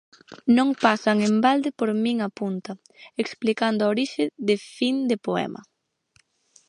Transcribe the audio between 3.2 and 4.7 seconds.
explicando a orixe de